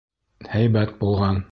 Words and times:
Һәйбәт 0.55 0.97
булған! 1.05 1.39